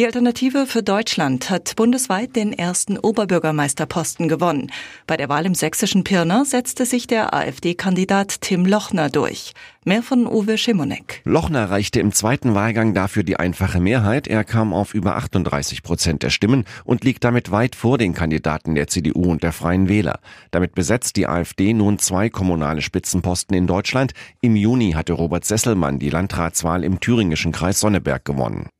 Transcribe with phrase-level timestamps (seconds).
[0.00, 4.72] Die Alternative für Deutschland hat bundesweit den ersten Oberbürgermeisterposten gewonnen.
[5.06, 9.52] Bei der Wahl im sächsischen Pirna setzte sich der AfD-Kandidat Tim Lochner durch.
[9.84, 11.20] Mehr von Uwe Schimonek.
[11.26, 14.26] Lochner reichte im zweiten Wahlgang dafür die einfache Mehrheit.
[14.26, 18.74] Er kam auf über 38 Prozent der Stimmen und liegt damit weit vor den Kandidaten
[18.74, 20.20] der CDU und der Freien Wähler.
[20.50, 24.14] Damit besetzt die AfD nun zwei kommunale Spitzenposten in Deutschland.
[24.40, 28.70] Im Juni hatte Robert Sesselmann die Landratswahl im thüringischen Kreis Sonneberg gewonnen.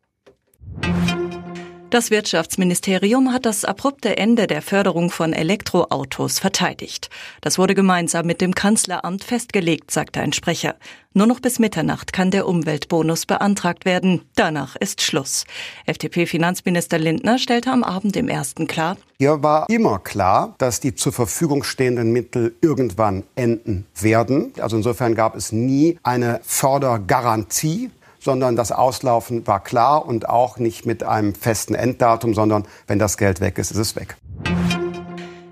[1.90, 7.10] Das Wirtschaftsministerium hat das abrupte Ende der Förderung von Elektroautos verteidigt.
[7.40, 10.76] Das wurde gemeinsam mit dem Kanzleramt festgelegt, sagte ein Sprecher.
[11.14, 14.22] Nur noch bis Mitternacht kann der Umweltbonus beantragt werden.
[14.36, 15.46] Danach ist Schluss.
[15.84, 21.12] FDP-Finanzminister Lindner stellte am Abend im ersten klar, hier war immer klar, dass die zur
[21.12, 24.54] Verfügung stehenden Mittel irgendwann enden werden.
[24.60, 30.86] Also insofern gab es nie eine Fördergarantie sondern das Auslaufen war klar und auch nicht
[30.86, 34.16] mit einem festen Enddatum, sondern wenn das Geld weg ist, ist es weg.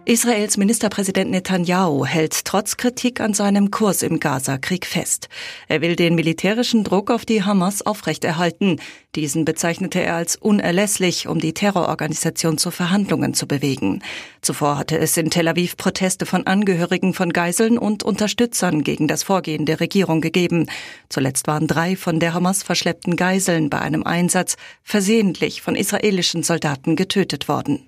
[0.09, 5.29] Israels Ministerpräsident Netanyahu hält trotz Kritik an seinem Kurs im Gaza-Krieg fest.
[5.69, 8.81] Er will den militärischen Druck auf die Hamas aufrechterhalten.
[9.17, 14.03] Diesen bezeichnete er als unerlässlich, um die Terrororganisation zu Verhandlungen zu bewegen.
[14.41, 19.25] Zuvor hatte es in Tel Aviv Proteste von Angehörigen von Geiseln und Unterstützern gegen das
[19.25, 20.71] Vorgehen der Regierung gegeben.
[21.11, 26.97] Zuletzt waren drei von der Hamas verschleppten Geiseln bei einem Einsatz versehentlich von israelischen Soldaten
[26.97, 27.88] getötet worden.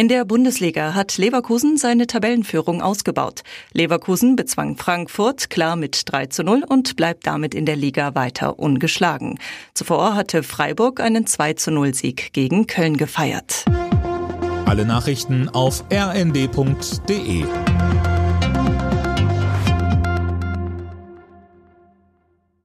[0.00, 3.42] In der Bundesliga hat Leverkusen seine Tabellenführung ausgebaut.
[3.74, 8.58] Leverkusen bezwang Frankfurt klar mit 3 zu 0 und bleibt damit in der Liga weiter
[8.58, 9.38] ungeschlagen.
[9.74, 13.66] Zuvor hatte Freiburg einen 2 zu 0 Sieg gegen Köln gefeiert.
[14.64, 17.44] Alle Nachrichten auf rnd.de